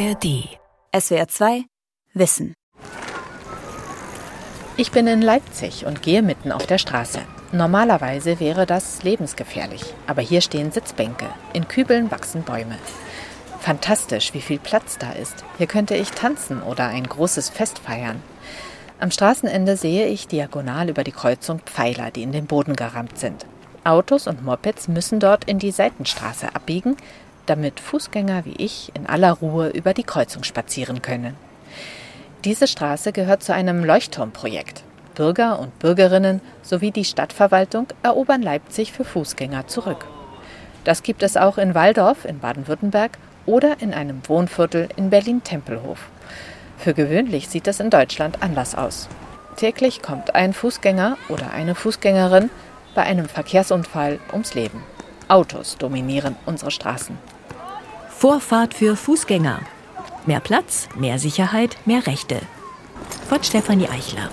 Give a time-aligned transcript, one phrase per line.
[0.00, 0.48] ARD.
[0.98, 1.64] SWR 2
[2.14, 2.54] Wissen.
[4.78, 7.20] Ich bin in Leipzig und gehe mitten auf der Straße.
[7.52, 12.78] Normalerweise wäre das lebensgefährlich, aber hier stehen Sitzbänke, in Kübeln wachsen Bäume.
[13.58, 15.44] Fantastisch, wie viel Platz da ist.
[15.58, 18.22] Hier könnte ich tanzen oder ein großes Fest feiern.
[19.00, 23.44] Am Straßenende sehe ich diagonal über die Kreuzung Pfeiler, die in den Boden gerammt sind.
[23.84, 26.96] Autos und Mopeds müssen dort in die Seitenstraße abbiegen,
[27.50, 31.34] damit Fußgänger wie ich in aller Ruhe über die Kreuzung spazieren können.
[32.44, 34.84] Diese Straße gehört zu einem Leuchtturmprojekt.
[35.16, 40.06] Bürger und Bürgerinnen sowie die Stadtverwaltung erobern Leipzig für Fußgänger zurück.
[40.84, 46.08] Das gibt es auch in Waldorf in Baden-Württemberg oder in einem Wohnviertel in Berlin-Tempelhof.
[46.78, 49.08] Für gewöhnlich sieht es in Deutschland anders aus.
[49.56, 52.48] Täglich kommt ein Fußgänger oder eine Fußgängerin
[52.94, 54.82] bei einem Verkehrsunfall ums Leben.
[55.28, 57.18] Autos dominieren unsere Straßen.
[58.20, 59.60] Vorfahrt für Fußgänger.
[60.26, 62.38] Mehr Platz, mehr Sicherheit, mehr Rechte.
[63.30, 64.28] Von Stefanie Eichler.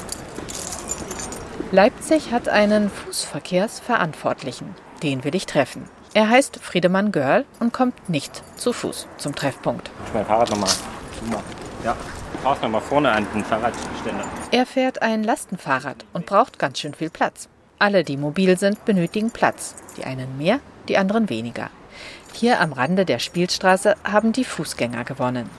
[1.71, 4.75] Leipzig hat einen Fußverkehrsverantwortlichen.
[5.03, 5.85] Den will ich treffen.
[6.13, 9.89] Er heißt Friedemann Görl und kommt nicht zu Fuß zum Treffpunkt.
[10.07, 10.69] Ich mein Fahrrad nochmal
[11.85, 11.95] Ja,
[12.43, 14.25] fahr's nochmal vorne an den Fahrradständer.
[14.51, 17.47] Er fährt ein Lastenfahrrad und braucht ganz schön viel Platz.
[17.79, 19.75] Alle, die mobil sind, benötigen Platz.
[19.95, 21.69] Die einen mehr, die anderen weniger.
[22.39, 25.49] Hier am Rande der Spielstraße haben die Fußgänger gewonnen.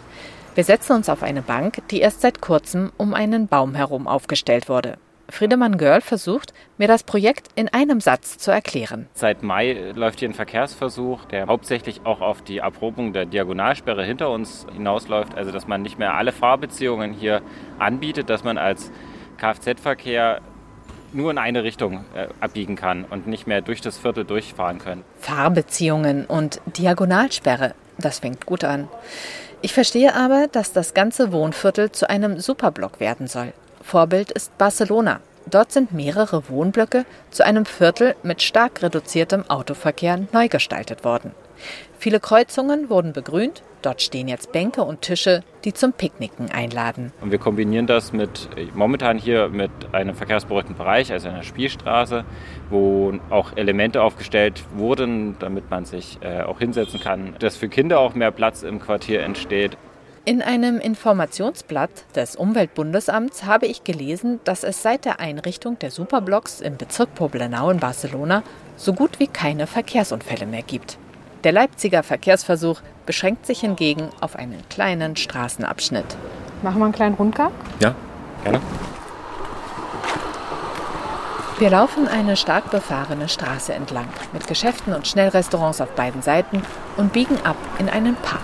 [0.55, 4.69] Wir setzen uns auf eine Bank, die erst seit kurzem um einen Baum herum aufgestellt
[4.69, 4.97] wurde.
[5.29, 9.09] Friedemann Görl versucht, mir das Projekt in einem Satz zu erklären.
[9.13, 14.31] Seit Mai läuft hier ein Verkehrsversuch, der hauptsächlich auch auf die Erprobung der Diagonalsperre hinter
[14.31, 15.35] uns hinausläuft.
[15.35, 17.43] Also, dass man nicht mehr alle Fahrbeziehungen hier
[17.81, 18.93] anbietet, dass man als
[19.37, 20.43] Kfz-Verkehr
[21.13, 25.05] nur in eine Richtung äh, abbiegen kann und nicht mehr durch das Viertel durchfahren können.
[25.21, 28.89] Fahrbeziehungen und Diagonalsperre, das fängt gut an.
[29.61, 33.53] Ich verstehe aber, dass das ganze Wohnviertel zu einem Superblock werden soll.
[33.83, 35.21] Vorbild ist Barcelona.
[35.47, 41.33] Dort sind mehrere Wohnblöcke zu einem Viertel mit stark reduziertem Autoverkehr neu gestaltet worden.
[42.01, 47.13] Viele Kreuzungen wurden begrünt, dort stehen jetzt Bänke und Tische, die zum Picknicken einladen.
[47.21, 52.25] Und wir kombinieren das mit momentan hier mit einem verkehrsberuhigten Bereich, also einer Spielstraße,
[52.71, 57.99] wo auch Elemente aufgestellt wurden, damit man sich äh, auch hinsetzen kann, dass für Kinder
[57.99, 59.77] auch mehr Platz im Quartier entsteht.
[60.25, 66.61] In einem Informationsblatt des Umweltbundesamts habe ich gelesen, dass es seit der Einrichtung der Superblocks
[66.61, 68.45] im Bezirk Poblenau in Barcelona
[68.77, 70.97] so gut wie keine Verkehrsunfälle mehr gibt.
[71.49, 76.05] Der Leipziger Verkehrsversuch beschränkt sich hingegen auf einen kleinen Straßenabschnitt.
[76.61, 77.53] Machen wir einen kleinen Rundgang?
[77.81, 77.95] Ja,
[78.45, 78.61] gerne.
[81.59, 86.61] Wir laufen eine stark befahrene Straße entlang mit Geschäften und Schnellrestaurants auf beiden Seiten
[86.99, 88.43] und biegen ab in einen Park.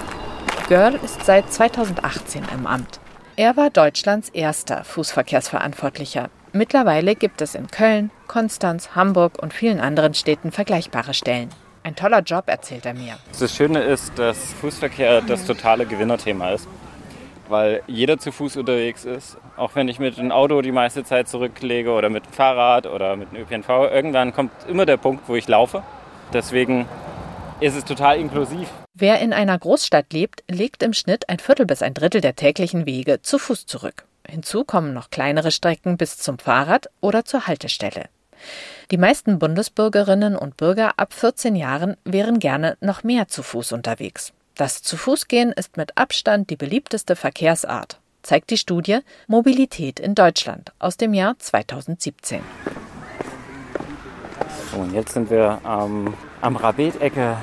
[0.71, 3.01] Görl ist seit 2018 im Amt.
[3.37, 6.31] Er war Deutschlands erster Fußverkehrsverantwortlicher.
[6.55, 11.51] Mittlerweile gibt es in Köln, Konstanz, Hamburg und vielen anderen Städten vergleichbare Stellen.
[11.87, 13.19] Ein toller Job, erzählt er mir.
[13.39, 16.67] Das Schöne ist, dass Fußverkehr das totale Gewinnerthema ist,
[17.51, 19.37] weil jeder zu Fuß unterwegs ist.
[19.59, 23.17] Auch wenn ich mit dem Auto die meiste Zeit zurücklege oder mit dem Fahrrad oder
[23.17, 25.83] mit dem ÖPNV, irgendwann kommt immer der Punkt, wo ich laufe.
[26.33, 26.89] Deswegen
[27.61, 28.67] ist es total inklusiv.
[28.95, 32.87] Wer in einer Großstadt lebt, legt im Schnitt ein Viertel bis ein Drittel der täglichen
[32.87, 34.07] Wege zu Fuß zurück.
[34.27, 38.07] Hinzu kommen noch kleinere Strecken bis zum Fahrrad oder zur Haltestelle.
[38.91, 44.33] Die meisten Bundesbürgerinnen und Bürger ab 14 Jahren wären gerne noch mehr zu Fuß unterwegs.
[44.57, 50.97] Das Zu-Fuß-Gehen ist mit Abstand die beliebteste Verkehrsart, zeigt die Studie Mobilität in Deutschland aus
[50.97, 52.41] dem Jahr 2017.
[54.71, 57.37] So, und jetzt sind wir ähm, am Rabet-Ecke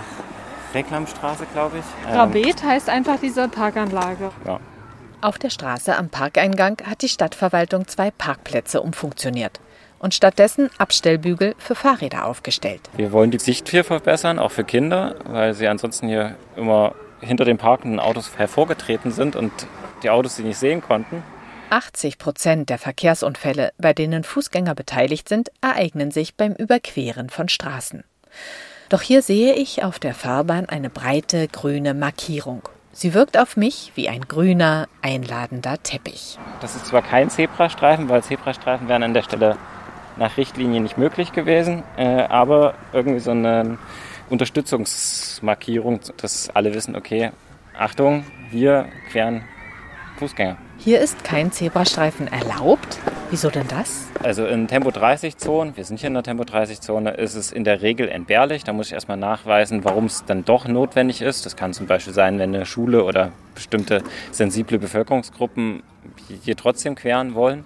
[0.73, 1.85] Reklamstraße, glaube ich.
[2.09, 4.31] Ähm, Rabet heißt einfach diese Parkanlage.
[4.45, 4.59] Ja.
[5.19, 9.59] Auf der Straße am Parkeingang hat die Stadtverwaltung zwei Parkplätze umfunktioniert
[10.01, 12.81] und stattdessen Abstellbügel für Fahrräder aufgestellt.
[12.97, 17.45] Wir wollen die Sicht hier verbessern, auch für Kinder, weil sie ansonsten hier immer hinter
[17.45, 19.51] den parkenden Autos hervorgetreten sind und
[20.03, 21.23] die Autos sie nicht sehen konnten.
[21.69, 28.03] 80 Prozent der Verkehrsunfälle, bei denen Fußgänger beteiligt sind, ereignen sich beim Überqueren von Straßen.
[28.89, 32.63] Doch hier sehe ich auf der Fahrbahn eine breite grüne Markierung.
[32.91, 36.37] Sie wirkt auf mich wie ein grüner, einladender Teppich.
[36.59, 39.57] Das ist zwar kein Zebrastreifen, weil Zebrastreifen wären an der Stelle
[40.21, 43.77] nach Richtlinie nicht möglich gewesen, äh, aber irgendwie so eine
[44.29, 47.31] Unterstützungsmarkierung, dass alle wissen, okay,
[47.77, 49.43] Achtung, wir queren
[50.17, 50.57] Fußgänger.
[50.77, 52.99] Hier ist kein Zebrastreifen erlaubt,
[53.31, 54.09] Wieso denn das?
[54.21, 58.65] Also in Tempo-30-Zonen, wir sind hier in der Tempo-30-Zone, ist es in der Regel entbehrlich.
[58.65, 61.45] Da muss ich erstmal nachweisen, warum es dann doch notwendig ist.
[61.45, 65.81] Das kann zum Beispiel sein, wenn eine Schule oder bestimmte sensible Bevölkerungsgruppen
[66.43, 67.63] hier trotzdem queren wollen.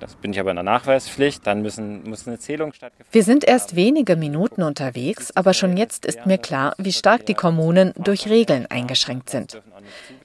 [0.00, 1.46] Das bin ich aber in der Nachweispflicht.
[1.46, 3.08] Dann müssen, muss eine Zählung stattfinden.
[3.10, 7.34] Wir sind erst wenige Minuten unterwegs, aber schon jetzt ist mir klar, wie stark die
[7.34, 9.60] Kommunen durch Regeln eingeschränkt sind.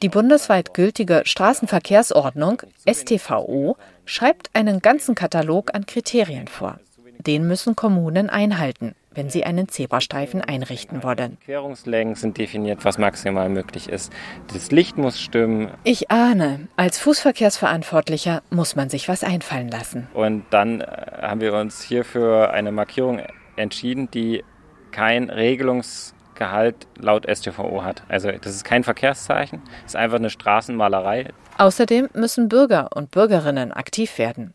[0.01, 6.79] Die bundesweit gültige Straßenverkehrsordnung STVO schreibt einen ganzen Katalog an Kriterien vor.
[7.19, 11.37] Den müssen Kommunen einhalten wenn sie einen Zebrastreifen einrichten wollen.
[11.45, 14.11] Querungslängen sind definiert, was maximal möglich ist.
[14.51, 15.71] Das Licht muss stimmen.
[15.83, 20.07] Ich ahne, als Fußverkehrsverantwortlicher muss man sich was einfallen lassen.
[20.13, 20.85] Und dann äh,
[21.21, 23.21] haben wir uns hier für eine Markierung
[23.55, 24.43] entschieden, die
[24.91, 28.03] kein Regelungsgehalt laut STVO hat.
[28.07, 31.29] Also das ist kein Verkehrszeichen, es ist einfach eine Straßenmalerei.
[31.57, 34.53] Außerdem müssen Bürger und Bürgerinnen aktiv werden.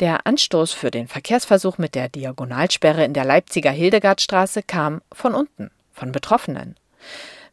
[0.00, 5.70] Der Anstoß für den Verkehrsversuch mit der Diagonalsperre in der Leipziger Hildegardstraße kam von unten,
[5.92, 6.76] von Betroffenen.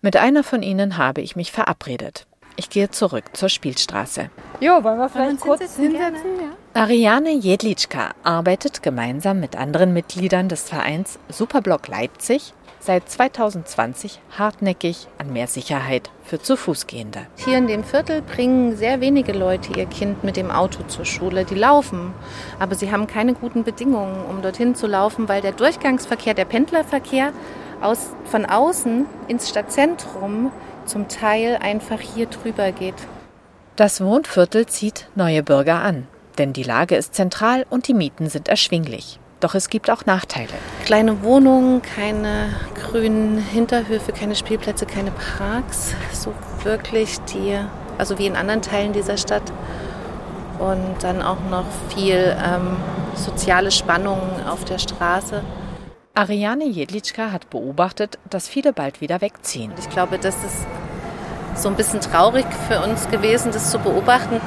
[0.02, 2.26] Mit einer von ihnen habe ich mich verabredet.
[2.56, 4.30] Ich gehe zurück zur Spielstraße.
[4.62, 5.92] Jo, wollen wir vielleicht kurz hinsetzen?
[5.92, 6.40] hinsetzen?
[6.40, 6.82] Ja?
[6.82, 12.54] Ariane Jedlitschka arbeitet gemeinsam mit anderen Mitgliedern des Vereins Superblock Leipzig
[12.88, 17.28] seit 2020 hartnäckig an mehr Sicherheit für zu Fußgehende.
[17.36, 21.44] Hier in dem Viertel bringen sehr wenige Leute ihr Kind mit dem Auto zur Schule.
[21.44, 22.14] Die laufen,
[22.60, 27.34] aber sie haben keine guten Bedingungen, um dorthin zu laufen, weil der Durchgangsverkehr, der Pendlerverkehr
[27.82, 30.54] aus, von außen ins Stadtzentrum
[30.86, 32.96] zum Teil einfach hier drüber geht.
[33.76, 36.08] Das Wohnviertel zieht neue Bürger an,
[36.38, 39.20] denn die Lage ist zentral und die Mieten sind erschwinglich.
[39.40, 40.50] Doch es gibt auch Nachteile.
[40.86, 45.94] Kleine Wohnungen, keine grünen Hinterhöfe, keine Spielplätze, keine Parks.
[46.12, 47.56] So wirklich die,
[48.00, 49.44] also wie in anderen Teilen dieser Stadt.
[50.58, 52.78] Und dann auch noch viel ähm,
[53.14, 55.44] soziale Spannungen auf der Straße.
[56.16, 59.72] Ariane Jedlitschka hat beobachtet, dass viele bald wieder wegziehen.
[59.78, 60.66] Ich glaube, das ist
[61.54, 64.42] so ein bisschen traurig für uns gewesen, das zu beobachten.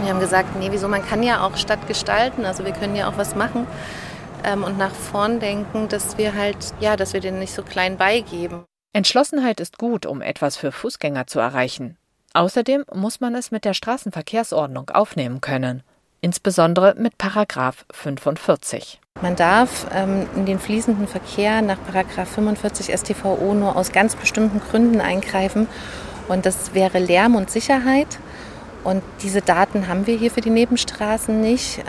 [0.00, 3.06] Wir haben gesagt, nee, wieso, man kann ja auch Stadt gestalten, also wir können ja
[3.06, 3.66] auch was machen
[4.44, 7.96] ähm, und nach vorn denken, dass wir halt, ja, dass wir denen nicht so klein
[7.96, 8.64] beigeben.
[8.92, 11.96] Entschlossenheit ist gut, um etwas für Fußgänger zu erreichen.
[12.32, 15.82] Außerdem muss man es mit der Straßenverkehrsordnung aufnehmen können,
[16.20, 19.00] insbesondere mit Paragraph 45.
[19.22, 24.60] Man darf ähm, in den fließenden Verkehr nach Paragraph 45 StVO nur aus ganz bestimmten
[24.60, 25.68] Gründen eingreifen
[26.28, 28.18] und das wäre Lärm und Sicherheit.
[28.82, 31.82] Und diese Daten haben wir hier für die Nebenstraßen nicht.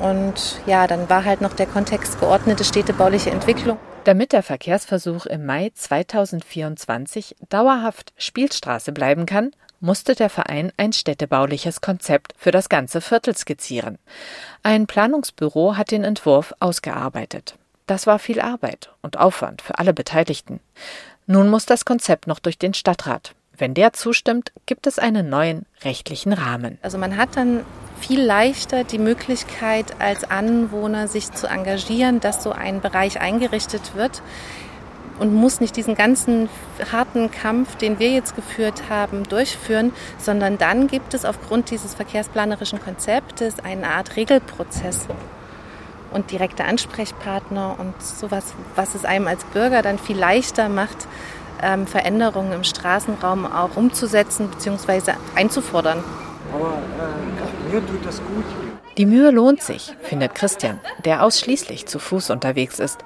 [0.00, 3.78] Und ja, dann war halt noch der Kontext geordnete städtebauliche Entwicklung.
[4.04, 9.50] Damit der Verkehrsversuch im Mai 2024 dauerhaft Spielstraße bleiben kann,
[9.80, 13.98] musste der Verein ein städtebauliches Konzept für das ganze Viertel skizzieren.
[14.62, 17.56] Ein Planungsbüro hat den Entwurf ausgearbeitet.
[17.86, 20.60] Das war viel Arbeit und Aufwand für alle Beteiligten.
[21.26, 23.34] Nun muss das Konzept noch durch den Stadtrat.
[23.56, 26.78] Wenn der zustimmt, gibt es einen neuen rechtlichen Rahmen.
[26.82, 27.64] Also man hat dann
[27.98, 34.22] viel leichter die Möglichkeit als Anwohner sich zu engagieren, dass so ein Bereich eingerichtet wird
[35.18, 36.48] und muss nicht diesen ganzen
[36.92, 42.80] harten Kampf, den wir jetzt geführt haben, durchführen, sondern dann gibt es aufgrund dieses verkehrsplanerischen
[42.80, 45.06] Konzeptes eine Art Regelprozess
[46.12, 51.06] und direkte Ansprechpartner und sowas, was es einem als Bürger dann viel leichter macht,
[51.62, 55.12] ähm, Veränderungen im Straßenraum auch umzusetzen bzw.
[55.34, 56.04] einzufordern.
[56.54, 58.44] Aber äh, mir tut das gut.
[58.96, 62.98] Die Mühe lohnt sich, findet Christian, der ausschließlich zu Fuß unterwegs ist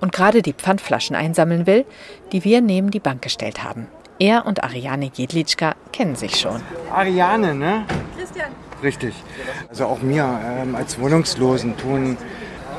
[0.00, 1.84] und gerade die Pfandflaschen einsammeln will,
[2.32, 3.86] die wir neben die Bank gestellt haben.
[4.18, 6.62] Er und Ariane Jedlitschka kennen sich schon.
[6.92, 7.84] Ariane, ne?
[8.16, 8.50] Christian.
[8.82, 9.14] Richtig.
[9.68, 12.16] Also auch mir ähm, als Wohnungslosen tun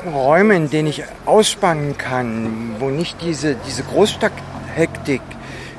[0.06, 5.22] Räume, in denen ich ausspannen kann, wo nicht diese, diese Großstadthektik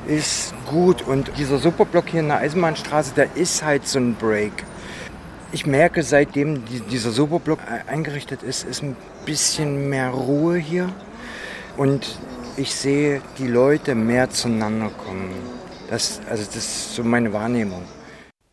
[0.06, 1.02] ist gut.
[1.02, 4.52] Und dieser Superblock hier in der Eisenbahnstraße, der ist halt so ein Break.
[5.50, 10.90] Ich merke, seitdem dieser Superblock eingerichtet ist, ist ein bisschen mehr Ruhe hier.
[11.78, 12.18] Und
[12.56, 15.32] ich sehe die Leute mehr zueinander kommen.
[15.88, 17.82] Das, also das ist so meine Wahrnehmung.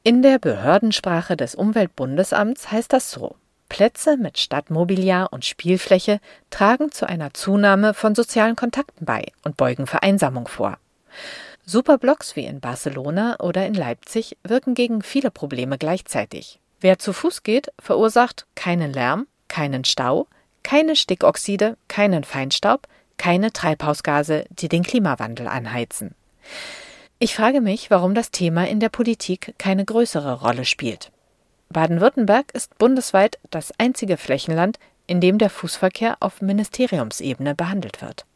[0.03, 3.35] In der Behördensprache des Umweltbundesamts heißt das so.
[3.67, 9.87] Plätze mit Stadtmobiliar und Spielfläche tragen zu einer Zunahme von sozialen Kontakten bei und beugen
[9.87, 10.77] Vereinsamung vor.
[11.65, 16.59] Superblocks wie in Barcelona oder in Leipzig wirken gegen viele Probleme gleichzeitig.
[16.85, 20.27] Wer zu Fuß geht, verursacht keinen Lärm, keinen Stau,
[20.61, 22.87] keine Stickoxide, keinen Feinstaub,
[23.17, 26.13] keine Treibhausgase, die den Klimawandel anheizen.
[27.17, 31.11] Ich frage mich, warum das Thema in der Politik keine größere Rolle spielt.
[31.69, 34.77] Baden-Württemberg ist bundesweit das einzige Flächenland,
[35.07, 38.27] in dem der Fußverkehr auf Ministeriumsebene behandelt wird.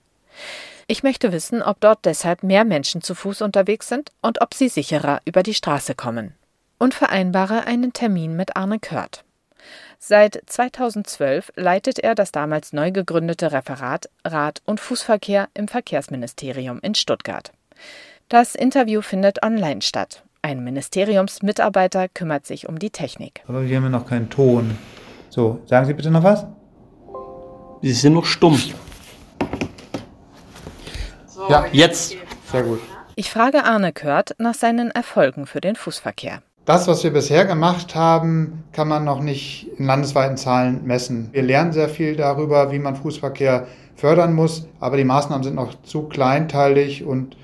[0.87, 4.69] Ich möchte wissen, ob dort deshalb mehr Menschen zu Fuß unterwegs sind und ob sie
[4.69, 6.33] sicherer über die Straße kommen.
[6.79, 9.23] Und vereinbare einen Termin mit Arne Kört.
[9.99, 16.95] Seit 2012 leitet er das damals neu gegründete Referat Rad- und Fußverkehr im Verkehrsministerium in
[16.95, 17.51] Stuttgart.
[18.29, 20.23] Das Interview findet online statt.
[20.41, 23.43] Ein Ministeriumsmitarbeiter kümmert sich um die Technik.
[23.47, 24.77] Aber wir haben ja noch keinen Ton.
[25.29, 26.45] So, sagen Sie bitte noch was?
[27.81, 28.57] Sie sind noch stumm.
[31.49, 32.15] Ja, jetzt.
[32.51, 32.79] Sehr gut.
[33.15, 36.41] Ich frage Arne Kört nach seinen Erfolgen für den Fußverkehr.
[36.69, 41.29] Das, was wir bisher gemacht haben, kann man noch nicht in landesweiten Zahlen messen.
[41.31, 45.81] Wir lernen sehr viel darüber, wie man Fußverkehr fördern muss, aber die Maßnahmen sind noch
[45.81, 47.35] zu kleinteilig und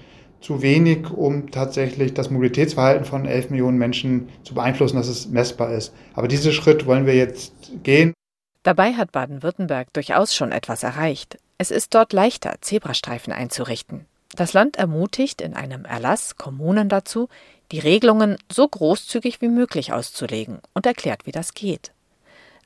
[0.41, 5.71] zu wenig, um tatsächlich das Mobilitätsverhalten von 11 Millionen Menschen zu beeinflussen, dass es messbar
[5.71, 5.91] ist.
[6.13, 7.51] Aber diesen Schritt wollen wir jetzt
[7.81, 8.13] gehen.
[8.61, 11.39] Dabei hat Baden-Württemberg durchaus schon etwas erreicht.
[11.57, 14.05] Es ist dort leichter, Zebrastreifen einzurichten.
[14.35, 17.29] Das Land ermutigt in einem Erlass Kommunen dazu,
[17.71, 21.91] die Regelungen so großzügig wie möglich auszulegen und erklärt, wie das geht.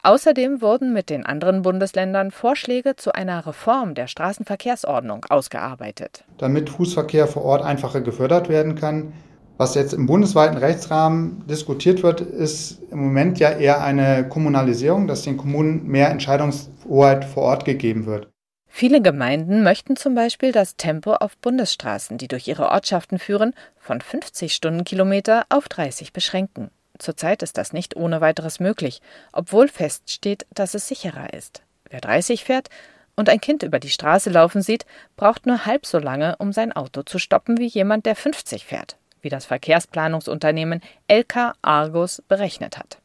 [0.01, 6.23] Außerdem wurden mit den anderen Bundesländern Vorschläge zu einer Reform der Straßenverkehrsordnung ausgearbeitet.
[6.37, 9.11] Damit Fußverkehr vor Ort einfacher gefördert werden kann.
[9.57, 15.23] Was jetzt im bundesweiten Rechtsrahmen diskutiert wird, ist im Moment ja eher eine Kommunalisierung, dass
[15.23, 18.29] den Kommunen mehr Entscheidungshoheit vor Ort gegeben wird.
[18.71, 23.53] Viele Gemeinden möchten zum Beispiel das Tempo auf Bundesstraßen, die durch ihre Ortschaften führen,
[23.89, 26.69] von 50 Stundenkilometer auf 30 beschränken.
[26.99, 31.63] Zurzeit ist das nicht ohne weiteres möglich, obwohl feststeht, dass es sicherer ist.
[31.89, 32.69] Wer 30 fährt
[33.15, 34.85] und ein Kind über die Straße laufen sieht,
[35.17, 38.95] braucht nur halb so lange, um sein Auto zu stoppen, wie jemand, der 50 fährt,
[39.23, 40.81] wie das Verkehrsplanungsunternehmen
[41.11, 42.99] LK Argus berechnet hat.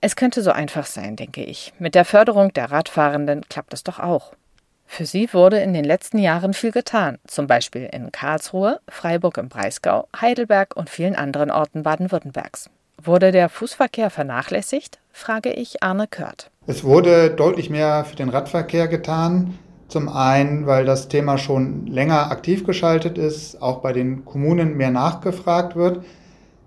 [0.00, 1.72] Es könnte so einfach sein, denke ich.
[1.80, 4.32] Mit der Förderung der Radfahrenden klappt es doch auch.
[4.94, 9.48] Für sie wurde in den letzten Jahren viel getan, zum Beispiel in Karlsruhe, Freiburg im
[9.48, 12.68] Breisgau, Heidelberg und vielen anderen Orten Baden-Württembergs.
[13.02, 14.98] Wurde der Fußverkehr vernachlässigt?
[15.10, 16.50] frage ich Arne Kört.
[16.66, 19.58] Es wurde deutlich mehr für den Radverkehr getan.
[19.88, 24.90] Zum einen, weil das Thema schon länger aktiv geschaltet ist, auch bei den Kommunen mehr
[24.90, 26.04] nachgefragt wird.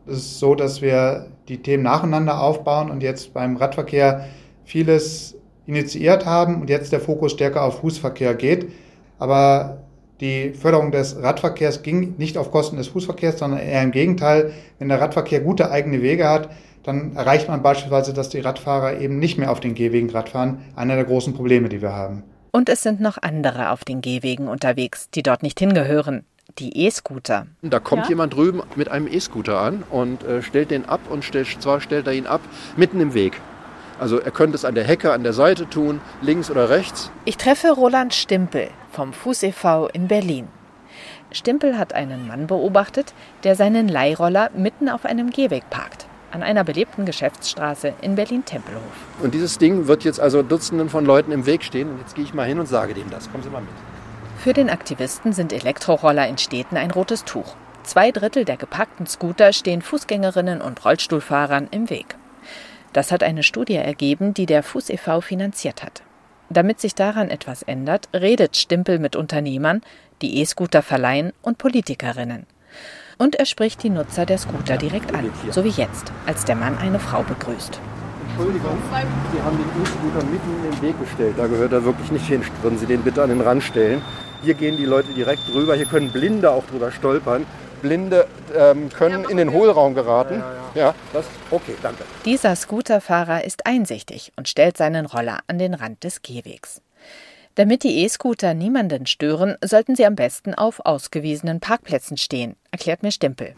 [0.08, 4.26] Es ist so, dass wir die Themen nacheinander aufbauen und jetzt beim Radverkehr
[4.64, 5.35] vieles
[5.68, 8.70] initiiert haben und jetzt der Fokus stärker auf Fußverkehr geht.
[9.20, 9.86] Aber
[10.22, 14.54] die Förderung des Radverkehrs ging nicht auf Kosten des Fußverkehrs, sondern eher im Gegenteil.
[14.80, 16.50] Wenn der Radverkehr gute eigene Wege hat,
[16.84, 20.60] dann erreicht man beispielsweise, dass die Radfahrer eben nicht mehr auf den Gehwegen Radfahren.
[20.76, 22.24] Einer der großen Probleme, die wir haben.
[22.52, 26.24] Und es sind noch andere auf den Gehwegen unterwegs, die dort nicht hingehören.
[26.60, 27.48] Die E-Scooter.
[27.64, 28.10] Da kommt ja?
[28.10, 32.08] jemand drüben mit einem E-Scooter an und äh, stellt den ab und stellt, zwar stellt
[32.08, 32.40] er ihn ab
[32.78, 33.42] mitten im Weg.
[34.00, 37.12] Also er könnte es an der Hecke, an der Seite tun, links oder rechts.
[37.24, 39.88] Ich treffe Roland Stimpel vom Fuß e.V.
[39.88, 40.48] in Berlin.
[41.32, 46.64] Stimpel hat einen Mann beobachtet, der seinen Leihroller mitten auf einem Gehweg parkt, an einer
[46.64, 48.82] belebten Geschäftsstraße in Berlin-Tempelhof.
[49.22, 51.90] Und dieses Ding wird jetzt also Dutzenden von Leuten im Weg stehen.
[51.90, 53.30] Und jetzt gehe ich mal hin und sage dem das.
[53.32, 53.70] Kommen Sie mal mit.
[54.38, 57.56] Für den Aktivisten sind Elektroroller in Städten ein rotes Tuch.
[57.84, 62.16] Zwei Drittel der gepackten Scooter stehen Fußgängerinnen und Rollstuhlfahrern im Weg.
[62.96, 65.20] Das hat eine Studie ergeben, die der Fuß e.V.
[65.20, 66.02] finanziert hat.
[66.50, 69.82] Damit sich daran etwas ändert, redet Stimpel mit Unternehmern,
[70.22, 72.46] die E-Scooter verleihen und Politikerinnen.
[73.18, 76.78] Und er spricht die Nutzer der Scooter direkt an, so wie jetzt, als der Mann
[76.78, 77.82] eine Frau begrüßt.
[78.30, 78.78] Entschuldigung,
[79.34, 81.34] Sie haben den E-Scooter mitten in den Weg gestellt.
[81.36, 82.44] Da gehört er wirklich nicht hin.
[82.62, 84.02] Würden Sie den bitte an den Rand stellen?
[84.42, 85.76] Hier gehen die Leute direkt drüber.
[85.76, 87.46] Hier können Blinde auch drüber stolpern.
[87.82, 88.26] Blinde
[88.58, 90.36] ähm, können in den Hohlraum geraten.
[90.40, 92.04] Ja, ja, das okay, danke.
[92.26, 96.82] Dieser Scooterfahrer ist einsichtig und stellt seinen Roller an den Rand des Gehwegs.
[97.56, 103.12] Damit die E-Scooter niemanden stören, sollten sie am besten auf ausgewiesenen Parkplätzen stehen, erklärt mir
[103.12, 103.56] Stimpel.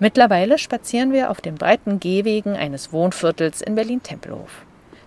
[0.00, 4.50] Mittlerweile spazieren wir auf den breiten Gehwegen eines Wohnviertels in Berlin-Tempelhof.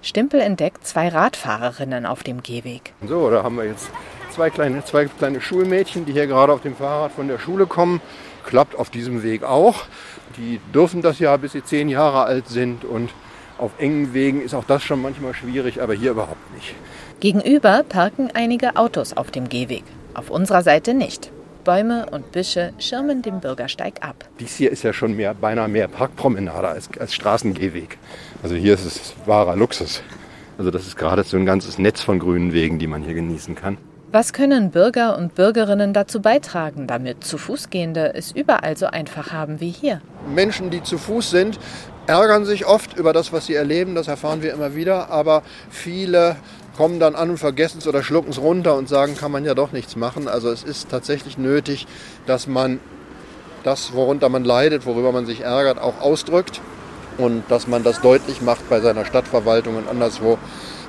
[0.02, 2.94] Stimpel entdeckt zwei Radfahrerinnen auf dem Gehweg.
[3.06, 3.90] So, da haben wir jetzt
[4.32, 8.02] zwei kleine, zwei kleine Schulmädchen, die hier gerade auf dem Fahrrad von der Schule kommen
[8.46, 9.86] klappt auf diesem Weg auch.
[10.38, 13.10] Die dürfen das ja, bis sie zehn Jahre alt sind und
[13.58, 16.76] auf engen Wegen ist auch das schon manchmal schwierig, aber hier überhaupt nicht.
[17.22, 19.84] Gegenüber parken einige Autos auf dem Gehweg,
[20.14, 21.32] auf unserer Seite nicht.
[21.64, 24.30] Bäume und Büsche schirmen den Bürgersteig ab.
[24.40, 27.98] Dies hier ist ja schon mehr, beinahe mehr Parkpromenade als, als Straßengehweg.
[28.44, 30.04] Also hier ist es wahrer Luxus.
[30.58, 33.78] Also das ist geradezu ein ganzes Netz von grünen Wegen, die man hier genießen kann.
[34.12, 39.60] Was können Bürger und Bürgerinnen dazu beitragen, damit zu Fußgehende es überall so einfach haben
[39.60, 40.02] wie hier?
[40.34, 41.60] Menschen, die zu Fuß sind,
[42.08, 46.38] ärgern sich oft über das, was sie erleben, das erfahren wir immer wieder, aber viele
[46.78, 49.54] kommen dann an und vergessen es oder schlucken es runter und sagen, kann man ja
[49.54, 50.28] doch nichts machen.
[50.28, 51.88] Also es ist tatsächlich nötig,
[52.26, 52.80] dass man
[53.64, 56.62] das, worunter man leidet, worüber man sich ärgert, auch ausdrückt
[57.18, 60.38] und dass man das deutlich macht bei seiner Stadtverwaltung und anderswo,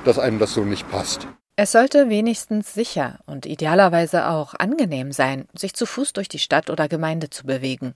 [0.05, 1.27] dass einem das so nicht passt.
[1.59, 6.69] Es sollte wenigstens sicher und idealerweise auch angenehm sein, sich zu Fuß durch die Stadt
[6.69, 7.95] oder Gemeinde zu bewegen.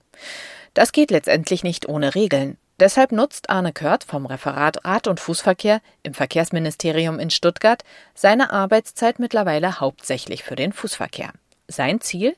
[0.74, 2.58] Das geht letztendlich nicht ohne Regeln.
[2.80, 7.84] Deshalb nutzt Arne Kört vom Referat Rad- und Fußverkehr im Verkehrsministerium in Stuttgart
[8.16, 11.30] seine Arbeitszeit mittlerweile hauptsächlich für den Fußverkehr.
[11.68, 12.34] Sein Ziel?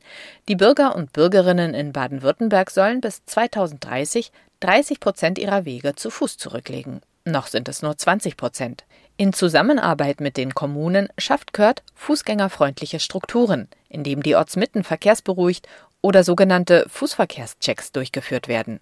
[0.49, 6.37] Die Bürger und Bürgerinnen in Baden-Württemberg sollen bis 2030 30 Prozent ihrer Wege zu Fuß
[6.37, 7.01] zurücklegen.
[7.25, 8.85] Noch sind es nur 20 Prozent.
[9.17, 15.69] In Zusammenarbeit mit den Kommunen schafft Kört fußgängerfreundliche Strukturen, indem die Ortsmitten verkehrsberuhigt
[16.01, 18.81] oder sogenannte Fußverkehrschecks durchgeführt werden.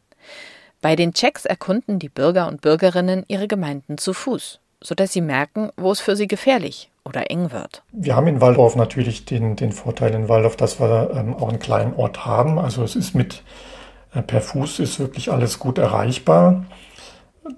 [0.80, 5.70] Bei den Checks erkunden die Bürger und Bürgerinnen ihre Gemeinden zu Fuß, sodass sie merken,
[5.76, 7.82] wo es für sie gefährlich oder eng wird.
[7.92, 11.58] Wir haben in Waldorf natürlich den, den Vorteil in Waldorf, dass wir ähm, auch einen
[11.58, 12.58] kleinen Ort haben.
[12.58, 13.42] Also es ist mit
[14.14, 16.64] äh, per Fuß ist wirklich alles gut erreichbar.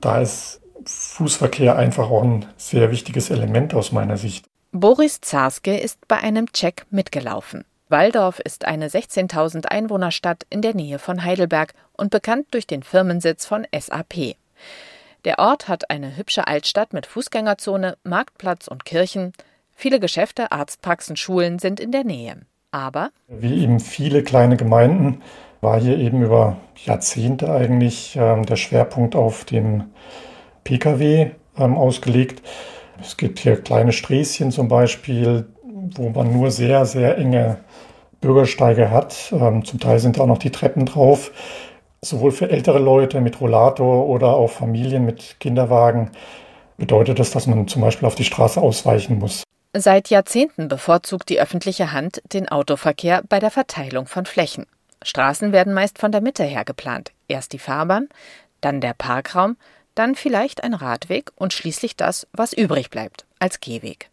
[0.00, 4.46] Da ist Fußverkehr einfach auch ein sehr wichtiges Element aus meiner Sicht.
[4.72, 7.64] Boris Zarske ist bei einem Check mitgelaufen.
[7.88, 13.46] Waldorf ist eine 16.000 Einwohnerstadt in der Nähe von Heidelberg und bekannt durch den Firmensitz
[13.46, 14.36] von SAP.
[15.24, 19.32] Der Ort hat eine hübsche Altstadt mit Fußgängerzone, Marktplatz und Kirchen.
[19.70, 22.42] Viele Geschäfte, Arztpraxen, Schulen sind in der Nähe.
[22.70, 25.22] Aber wie eben viele kleine Gemeinden
[25.60, 29.84] war hier eben über Jahrzehnte eigentlich äh, der Schwerpunkt auf dem
[30.64, 32.42] Pkw ähm, ausgelegt.
[33.00, 37.58] Es gibt hier kleine Sträßchen zum Beispiel, wo man nur sehr, sehr enge
[38.20, 39.32] Bürgersteige hat.
[39.32, 41.30] Ähm, zum Teil sind da auch noch die Treppen drauf.
[42.00, 46.10] Sowohl für ältere Leute mit Rollator oder auch Familien mit Kinderwagen
[46.76, 49.44] bedeutet das, dass man zum Beispiel auf die Straße ausweichen muss.
[49.76, 54.66] Seit Jahrzehnten bevorzugt die öffentliche Hand den Autoverkehr bei der Verteilung von Flächen.
[55.02, 57.12] Straßen werden meist von der Mitte her geplant.
[57.28, 58.08] Erst die Fahrbahn,
[58.60, 59.56] dann der Parkraum,
[59.94, 64.10] dann vielleicht ein Radweg und schließlich das, was übrig bleibt, als Gehweg.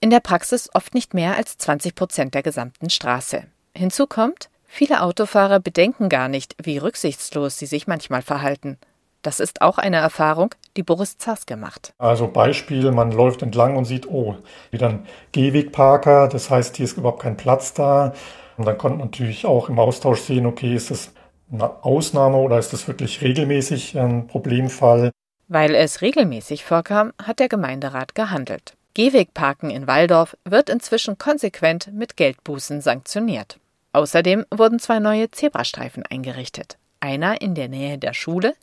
[0.00, 3.44] In der Praxis oft nicht mehr als 20 Prozent der gesamten Straße.
[3.76, 8.78] Hinzu kommt, viele Autofahrer bedenken gar nicht, wie rücksichtslos sie sich manchmal verhalten.
[9.22, 11.92] Das ist auch eine Erfahrung, die Boris Zaske macht.
[11.98, 14.36] Also Beispiel, man läuft entlang und sieht, oh,
[14.70, 18.14] wieder ein Gehwegparker, das heißt, hier ist überhaupt kein Platz da.
[18.56, 21.12] Und dann konnte man natürlich auch im Austausch sehen, okay, ist das
[21.52, 25.10] eine Ausnahme oder ist das wirklich regelmäßig ein Problemfall?
[25.48, 28.74] Weil es regelmäßig vorkam, hat der Gemeinderat gehandelt.
[28.94, 33.58] Gehwegparken in Waldorf wird inzwischen konsequent mit Geldbußen sanktioniert.
[33.92, 36.76] Außerdem wurden zwei neue Zebrastreifen eingerichtet.
[37.00, 38.54] Einer in der Nähe der Schule,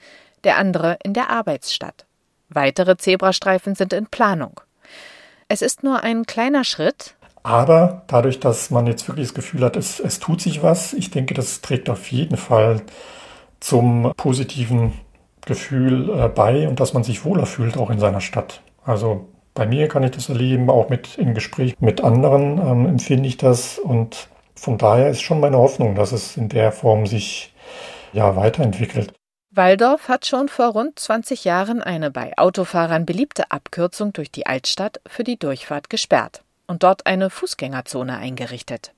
[0.43, 2.05] der andere in der Arbeitsstadt.
[2.49, 4.61] Weitere Zebrastreifen sind in Planung.
[5.49, 7.15] Es ist nur ein kleiner Schritt,
[7.47, 11.11] aber dadurch, dass man jetzt wirklich das Gefühl hat, es, es tut sich was, ich
[11.11, 12.81] denke, das trägt auf jeden Fall
[13.61, 14.91] zum positiven
[15.45, 18.61] Gefühl äh, bei und dass man sich wohler fühlt, auch in seiner Stadt.
[18.83, 23.29] Also bei mir kann ich das erleben, auch mit im Gespräch mit anderen ähm, empfinde
[23.29, 27.53] ich das und von daher ist schon meine Hoffnung, dass es in der Form sich
[28.11, 29.13] ja weiterentwickelt.
[29.51, 34.99] Waldorf hat schon vor rund 20 Jahren eine bei Autofahrern beliebte Abkürzung durch die Altstadt
[35.07, 38.91] für die Durchfahrt gesperrt und dort eine Fußgängerzone eingerichtet.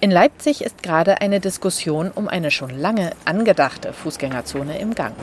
[0.00, 5.14] In Leipzig ist gerade eine Diskussion um eine schon lange angedachte Fußgängerzone im Gang.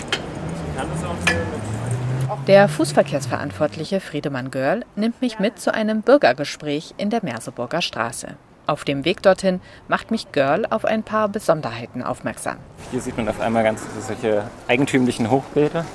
[2.47, 8.35] Der Fußverkehrsverantwortliche Friedemann Görl nimmt mich mit zu einem Bürgergespräch in der Merseburger Straße.
[8.65, 12.57] Auf dem Weg dorthin macht mich Görl auf ein paar Besonderheiten aufmerksam.
[12.91, 15.85] Hier sieht man auf einmal ganz solche eigentümlichen Hochbeete.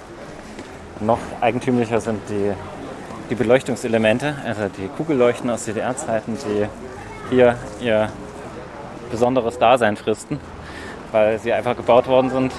[1.00, 2.52] Noch eigentümlicher sind die
[3.30, 6.66] die Beleuchtungselemente, also die Kugelleuchten aus DDR-Zeiten, die
[7.30, 8.08] hier ihr
[9.10, 10.40] besonderes Dasein fristen,
[11.12, 12.52] weil sie einfach gebaut worden sind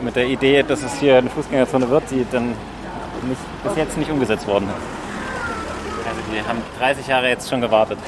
[0.00, 4.10] mit der Idee, dass es hier eine Fußgängerzone wird, die dann nicht, bis jetzt nicht
[4.10, 6.08] umgesetzt worden ist.
[6.08, 7.98] Also die haben 30 Jahre jetzt schon gewartet.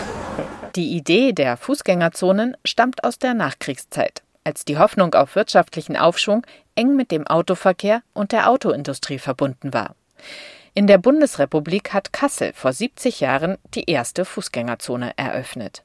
[0.76, 6.94] Die Idee der Fußgängerzonen stammt aus der Nachkriegszeit, als die Hoffnung auf wirtschaftlichen Aufschwung eng
[6.94, 9.94] mit dem Autoverkehr und der Autoindustrie verbunden war.
[10.78, 15.82] In der Bundesrepublik hat Kassel vor 70 Jahren die erste Fußgängerzone eröffnet.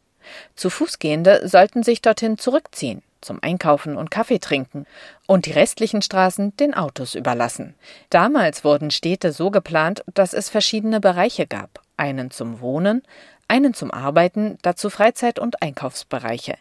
[0.56, 4.86] Zu Fußgehende sollten sich dorthin zurückziehen, zum Einkaufen und Kaffee trinken
[5.25, 7.73] und die restlichen Straßen den Autos überlassen.
[8.12, 13.01] Damals wurden Städte so geplant, dass es verschiedene Bereiche gab, einen zum Wohnen,
[13.47, 16.53] einen zum Arbeiten, dazu Freizeit- und Einkaufsbereiche.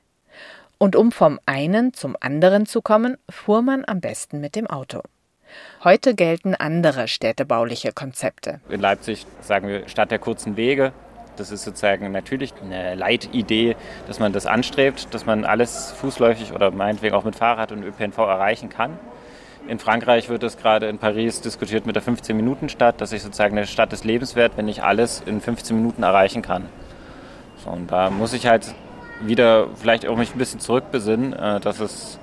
[0.78, 5.02] Und um vom einen zum anderen zu kommen, fuhr man am besten mit dem Auto.
[5.84, 8.60] Heute gelten andere städtebauliche Konzepte.
[8.68, 10.92] In Leipzig sagen wir Stadt der kurzen Wege.
[11.36, 16.70] Das ist sozusagen natürlich eine Leitidee, dass man das anstrebt, dass man alles fußläufig oder
[16.70, 18.98] meinetwegen auch mit Fahrrad und ÖPNV erreichen kann.
[19.68, 23.66] In Frankreich wird es gerade in Paris diskutiert mit der 15-Minuten-Stadt, dass ich sozusagen eine
[23.66, 26.66] Stadt des Lebens werde, wenn ich alles in 15 Minuten erreichen kann.
[27.64, 28.74] So, und da muss ich halt
[29.20, 32.18] wieder vielleicht auch mich ein bisschen zurückbesinnen, äh, dass es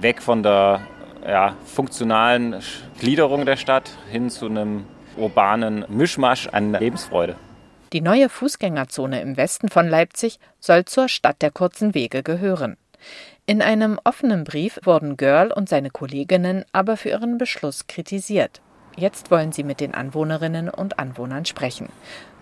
[0.00, 0.80] weg von der
[1.26, 2.60] ja, funktionalen
[3.00, 4.84] Gliederung der Stadt hin zu einem
[5.16, 7.36] urbanen Mischmasch an Lebensfreude.
[7.92, 12.76] Die neue Fußgängerzone im Westen von Leipzig soll zur Stadt der kurzen Wege gehören.
[13.46, 18.60] In einem offenen Brief wurden Görl und seine Kolleginnen aber für ihren Beschluss kritisiert.
[18.96, 21.88] Jetzt wollen sie mit den Anwohnerinnen und Anwohnern sprechen.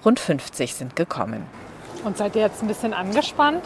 [0.04, 1.44] Rund 50 sind gekommen.
[2.04, 3.62] Und seid ihr jetzt ein bisschen angespannt?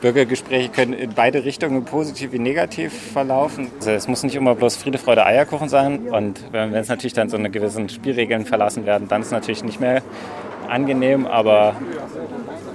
[0.00, 3.70] Bürgergespräche können in beide Richtungen positiv wie negativ verlaufen.
[3.78, 6.08] Also es muss nicht immer bloß Friede, Freude, Eierkuchen sein.
[6.08, 9.64] Und wenn es natürlich dann so eine gewissen Spielregeln verlassen werden, dann ist es natürlich
[9.64, 10.02] nicht mehr
[10.68, 11.26] angenehm.
[11.26, 11.74] Aber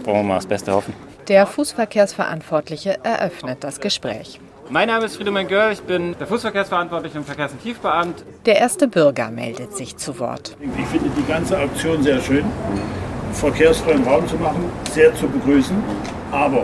[0.03, 0.93] wollen wir mal das Beste hoffen.
[1.27, 4.39] Der Fußverkehrsverantwortliche eröffnet das Gespräch.
[4.69, 8.23] Mein Name ist Friedemann Görl, ich bin der Fußverkehrsverantwortliche und Verkehrsintensivbeamt.
[8.45, 10.55] Der erste Bürger meldet sich zu Wort.
[10.61, 12.45] Ich finde die ganze Aktion sehr schön.
[13.33, 15.75] Verkehrsfreien Raum zu machen, sehr zu begrüßen.
[16.31, 16.63] Aber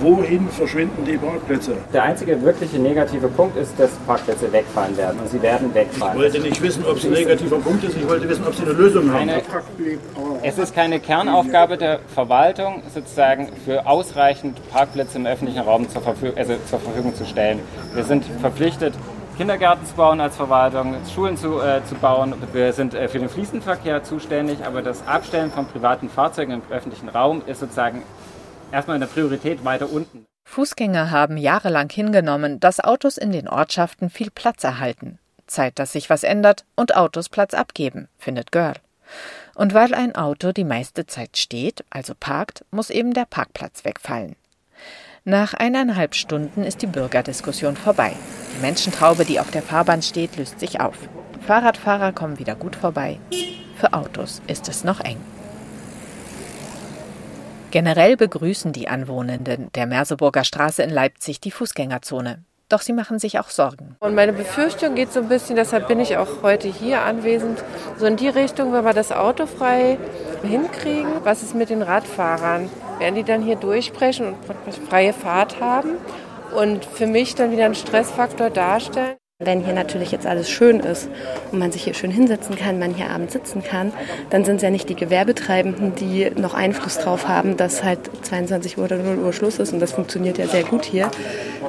[0.00, 1.76] wohin verschwinden die Parkplätze?
[1.92, 5.20] Der einzige wirkliche negative Punkt ist, dass Parkplätze wegfahren werden.
[5.20, 6.16] Und sie werden wegfahren.
[6.16, 7.96] Ich wollte nicht wissen, ob es ein negativer Punkt ist.
[7.96, 9.30] Ich wollte wissen, ob Sie eine Lösung haben.
[10.42, 16.36] Es ist keine Kernaufgabe der Verwaltung, sozusagen für ausreichend Parkplätze im öffentlichen Raum zur, Verfügung,
[16.36, 17.60] also zur Verfügung zu stellen.
[17.94, 18.94] Wir sind verpflichtet,
[19.36, 22.34] Kindergärten zu bauen als Verwaltung, Schulen zu, äh, zu bauen.
[22.54, 27.10] Wir sind äh, für den Fließenverkehr zuständig, aber das Abstellen von privaten Fahrzeugen im öffentlichen
[27.10, 28.02] Raum ist sozusagen
[28.72, 30.26] erstmal in der Priorität weiter unten.
[30.48, 35.18] Fußgänger haben jahrelang hingenommen, dass Autos in den Ortschaften viel Platz erhalten.
[35.46, 38.74] Zeit, dass sich was ändert und Autos Platz abgeben, findet Görl.
[39.54, 44.36] Und weil ein Auto die meiste Zeit steht, also parkt, muss eben der Parkplatz wegfallen.
[45.24, 48.12] Nach eineinhalb Stunden ist die Bürgerdiskussion vorbei.
[48.56, 50.96] Die Menschentraube, die auf der Fahrbahn steht, löst sich auf.
[51.46, 53.18] Fahrradfahrer kommen wieder gut vorbei.
[53.76, 55.18] Für Autos ist es noch eng.
[57.76, 62.42] Generell begrüßen die Anwohnenden der Merseburger Straße in Leipzig die Fußgängerzone.
[62.70, 63.96] Doch sie machen sich auch Sorgen.
[64.00, 67.62] Und meine Befürchtung geht so ein bisschen, deshalb bin ich auch heute hier anwesend,
[67.98, 69.98] so in die Richtung, wenn wir das Auto frei
[70.42, 72.70] hinkriegen, was ist mit den Radfahrern?
[72.98, 74.28] Werden die dann hier durchbrechen
[74.64, 75.98] und freie Fahrt haben
[76.58, 79.16] und für mich dann wieder einen Stressfaktor darstellen?
[79.38, 81.10] Wenn hier natürlich jetzt alles schön ist
[81.52, 83.92] und man sich hier schön hinsetzen kann, man hier abends sitzen kann,
[84.30, 88.78] dann sind es ja nicht die Gewerbetreibenden, die noch Einfluss drauf haben, dass halt 22
[88.78, 91.10] Uhr oder 0 Uhr Schluss ist und das funktioniert ja sehr gut hier,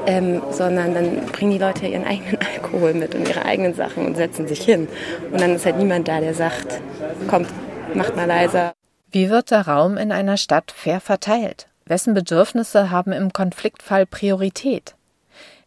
[0.06, 4.16] ähm, sondern dann bringen die Leute ihren eigenen Alkohol mit und ihre eigenen Sachen und
[4.16, 4.88] setzen sich hin.
[5.34, 6.80] Und dann ist halt niemand da, der sagt,
[7.28, 7.50] kommt,
[7.94, 8.72] macht mal leiser.
[9.12, 11.68] Wie wird der Raum in einer Stadt fair verteilt?
[11.86, 14.96] Wessen Bedürfnisse haben im Konfliktfall Priorität?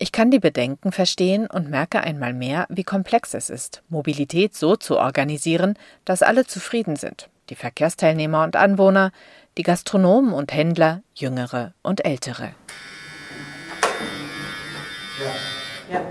[0.02, 4.74] Ich kann die Bedenken verstehen und merke einmal mehr, wie komplex es ist, Mobilität so
[4.76, 5.74] zu organisieren,
[6.06, 7.28] dass alle zufrieden sind.
[7.50, 9.12] Die Verkehrsteilnehmer und Anwohner,
[9.58, 12.52] die Gastronomen und Händler, Jüngere und Ältere.
[15.92, 15.98] Ja.
[15.98, 16.02] ja.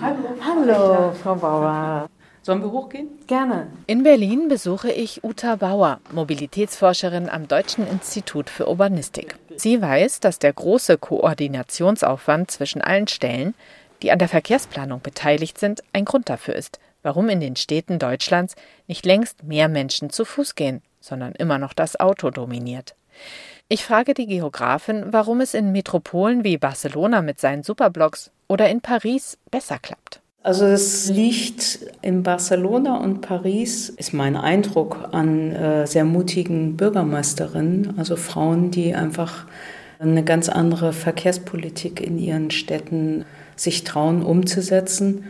[0.00, 0.34] Hallo.
[0.42, 2.10] Hallo, Frau Bauer.
[2.42, 3.08] Sollen wir hochgehen?
[3.28, 3.68] Gerne.
[3.86, 9.36] In Berlin besuche ich Uta Bauer, Mobilitätsforscherin am Deutschen Institut für Urbanistik.
[9.60, 13.54] Sie weiß, dass der große Koordinationsaufwand zwischen allen Stellen,
[14.02, 18.54] die an der Verkehrsplanung beteiligt sind, ein Grund dafür ist, warum in den Städten Deutschlands
[18.86, 22.94] nicht längst mehr Menschen zu Fuß gehen, sondern immer noch das Auto dominiert.
[23.66, 28.80] Ich frage die Geografin, warum es in Metropolen wie Barcelona mit seinen Superblocks oder in
[28.80, 30.20] Paris besser klappt.
[30.42, 37.94] Also es liegt in Barcelona und Paris, ist mein Eindruck, an äh, sehr mutigen Bürgermeisterinnen,
[37.98, 39.46] also Frauen, die einfach
[39.98, 43.24] eine ganz andere Verkehrspolitik in ihren Städten
[43.56, 45.24] sich trauen umzusetzen.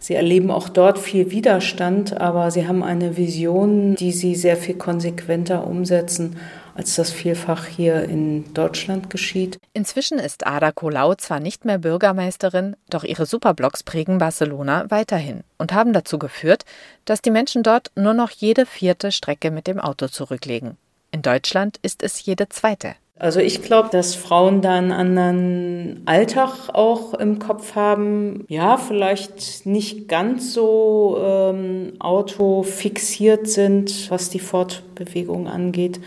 [0.00, 4.74] Sie erleben auch dort viel Widerstand, aber sie haben eine Vision, die sie sehr viel
[4.74, 6.36] konsequenter umsetzen
[6.74, 9.58] als das vielfach hier in Deutschland geschieht.
[9.72, 15.72] Inzwischen ist Ada Colau zwar nicht mehr Bürgermeisterin, doch ihre Superblocks prägen Barcelona weiterhin und
[15.72, 16.64] haben dazu geführt,
[17.04, 20.76] dass die Menschen dort nur noch jede vierte Strecke mit dem Auto zurücklegen.
[21.12, 22.94] In Deutschland ist es jede zweite.
[23.20, 28.46] Also ich glaube, dass Frauen da einen anderen Alltag auch im Kopf haben.
[28.48, 36.00] Ja, vielleicht nicht ganz so ähm, autofixiert sind, was die Fortbewegung angeht.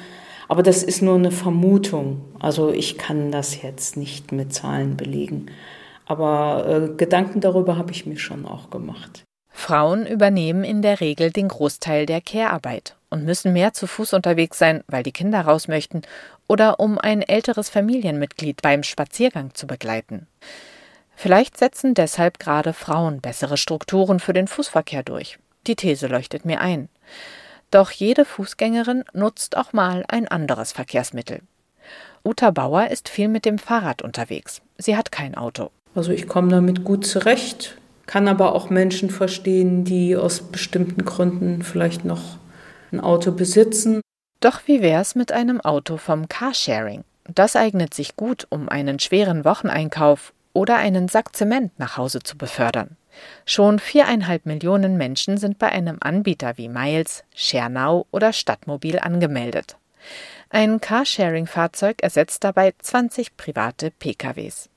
[0.47, 2.21] Aber das ist nur eine Vermutung.
[2.39, 5.47] Also ich kann das jetzt nicht mit Zahlen belegen.
[6.05, 9.23] Aber äh, Gedanken darüber habe ich mir schon auch gemacht.
[9.49, 14.57] Frauen übernehmen in der Regel den Großteil der Care-Arbeit und müssen mehr zu Fuß unterwegs
[14.57, 16.01] sein, weil die Kinder raus möchten
[16.47, 20.27] oder um ein älteres Familienmitglied beim Spaziergang zu begleiten.
[21.15, 25.37] Vielleicht setzen deshalb gerade Frauen bessere Strukturen für den Fußverkehr durch.
[25.67, 26.89] Die These leuchtet mir ein.
[27.73, 31.39] Doch jede Fußgängerin nutzt auch mal ein anderes Verkehrsmittel.
[32.23, 34.61] Uta Bauer ist viel mit dem Fahrrad unterwegs.
[34.77, 35.71] Sie hat kein Auto.
[35.95, 41.63] Also ich komme damit gut zurecht, kann aber auch Menschen verstehen, die aus bestimmten Gründen
[41.63, 42.37] vielleicht noch
[42.91, 44.01] ein Auto besitzen.
[44.39, 47.03] Doch wie wär's mit einem Auto vom Carsharing?
[47.27, 52.37] Das eignet sich gut, um einen schweren Wocheneinkauf oder einen Sack Zement nach Hause zu
[52.37, 52.97] befördern.
[53.45, 59.77] Schon viereinhalb Millionen Menschen sind bei einem Anbieter wie Miles, Schernau oder Stadtmobil angemeldet.
[60.49, 64.69] Ein Carsharing-Fahrzeug ersetzt dabei 20 private PKWs.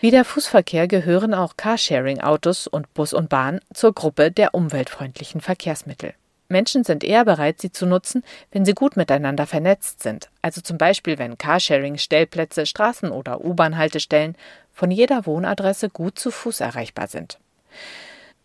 [0.00, 6.14] Wie der Fußverkehr gehören auch Carsharing-Autos und Bus und Bahn zur Gruppe der umweltfreundlichen Verkehrsmittel.
[6.48, 10.76] Menschen sind eher bereit, sie zu nutzen, wenn sie gut miteinander vernetzt sind, also zum
[10.78, 14.36] Beispiel wenn Carsharing-Stellplätze, Straßen- oder U-Bahn-Haltestellen
[14.72, 17.38] von jeder Wohnadresse gut zu Fuß erreichbar sind.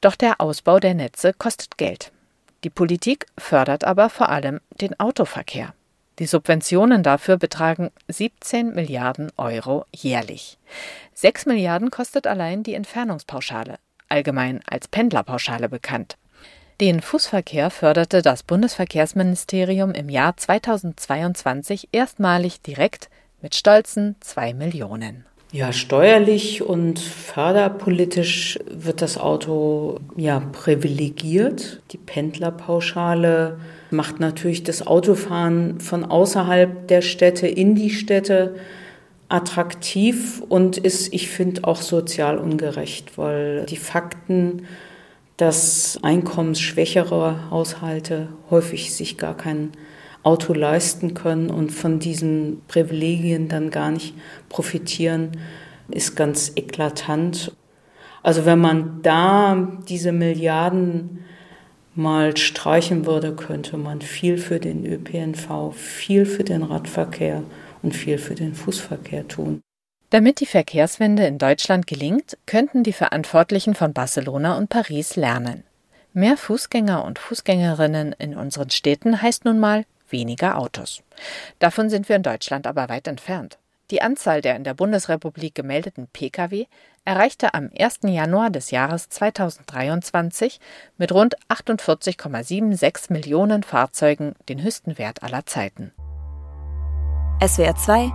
[0.01, 2.11] Doch der Ausbau der Netze kostet Geld.
[2.63, 5.73] Die Politik fördert aber vor allem den Autoverkehr.
[6.19, 10.57] Die Subventionen dafür betragen 17 Milliarden Euro jährlich.
[11.13, 13.77] 6 Milliarden kostet allein die Entfernungspauschale,
[14.09, 16.17] allgemein als Pendlerpauschale bekannt.
[16.81, 23.09] Den Fußverkehr förderte das Bundesverkehrsministerium im Jahr 2022 erstmalig direkt
[23.41, 25.25] mit stolzen 2 Millionen.
[25.53, 31.81] Ja, steuerlich und förderpolitisch wird das Auto ja privilegiert.
[31.91, 33.57] Die Pendlerpauschale
[33.89, 38.55] macht natürlich das Autofahren von außerhalb der Städte in die Städte
[39.29, 44.67] attraktiv und ist, ich finde, auch sozial ungerecht, weil die Fakten,
[45.37, 49.71] dass einkommensschwächere Haushalte häufig sich gar kein
[50.27, 54.13] Auto leisten können und von diesen Privilegien dann gar nicht
[54.49, 55.37] profitieren,
[55.89, 57.55] ist ganz eklatant.
[58.23, 61.23] Also wenn man da diese Milliarden
[61.95, 67.43] mal streichen würde, könnte man viel für den ÖPNV, viel für den Radverkehr
[67.81, 69.61] und viel für den Fußverkehr tun.
[70.09, 75.63] Damit die Verkehrswende in Deutschland gelingt, könnten die Verantwortlichen von Barcelona und Paris lernen.
[76.11, 81.03] Mehr Fußgänger und Fußgängerinnen in unseren Städten heißt nun mal weniger Autos.
[81.59, 83.57] Davon sind wir in Deutschland aber weit entfernt.
[83.89, 86.65] Die Anzahl der in der Bundesrepublik gemeldeten Pkw
[87.05, 87.99] erreichte am 1.
[88.03, 90.59] Januar des Jahres 2023
[90.97, 95.93] mit rund 48,76 Millionen Fahrzeugen den höchsten Wert aller Zeiten.
[97.41, 98.11] SWR 2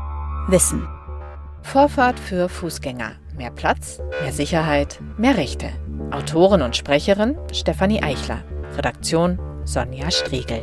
[0.49, 0.87] Wissen
[1.63, 3.13] Vorfahrt für Fußgänger.
[3.37, 5.71] Mehr Platz, mehr Sicherheit, mehr Rechte.
[6.11, 8.43] Autorin und Sprecherin Stefanie Eichler.
[8.77, 10.63] Redaktion Sonja Striegel.